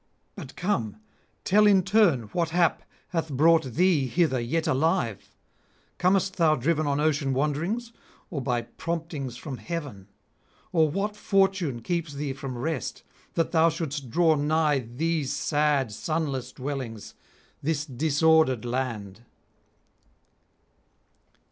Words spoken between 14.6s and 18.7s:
these sad sunless dwellings, this disordered